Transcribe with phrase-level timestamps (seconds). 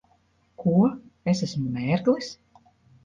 [0.63, 0.71] Ko?
[1.33, 2.33] Es esmu mērglis?